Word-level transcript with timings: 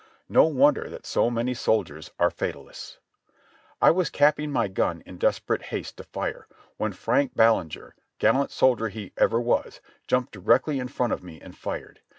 No 0.29 0.45
wonder 0.45 0.89
that 0.89 1.05
so 1.05 1.29
many 1.29 1.53
sol 1.53 1.83
diers 1.85 2.09
are 2.17 2.31
fatalists. 2.31 2.97
I 3.79 3.91
was 3.91 4.09
capping 4.09 4.49
my 4.51 4.67
gun 4.67 5.03
in 5.05 5.19
desperate 5.19 5.61
haste 5.65 5.97
to 5.97 6.03
fire, 6.03 6.47
when 6.77 6.91
Frank 6.91 7.35
Ballenger, 7.35 7.93
gallant 8.17 8.49
soldier 8.49 8.89
he 8.89 9.13
ever 9.15 9.39
was, 9.39 9.79
jumped 10.07 10.31
directly 10.31 10.79
in 10.79 10.87
front 10.87 11.13
of 11.13 11.21
me 11.21 11.39
and 11.39 11.55
fired. 11.55 12.01